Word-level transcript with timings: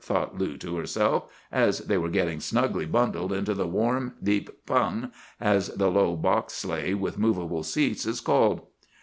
thought 0.03 0.35
Lou 0.35 0.57
to 0.57 0.77
herself, 0.77 1.25
as 1.51 1.81
they 1.81 1.95
were 1.95 2.09
getting 2.09 2.39
snugly 2.39 2.87
bundled 2.87 3.31
into 3.31 3.53
the 3.53 3.67
warm, 3.67 4.15
deep 4.23 4.49
'pung,' 4.65 5.11
as 5.39 5.67
the 5.69 5.91
low 5.91 6.15
box 6.15 6.55
sleigh 6.55 6.95
with 6.95 7.19
movable 7.19 7.61
seats 7.61 8.07
is 8.07 8.19
called. 8.19 8.61